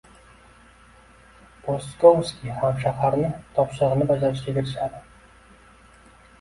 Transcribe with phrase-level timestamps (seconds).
[1.67, 5.07] Pestkovskiy hamshahrini topshirig‘ini bajarishga kirishadi.